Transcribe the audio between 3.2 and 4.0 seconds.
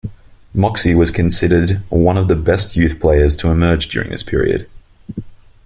to emerge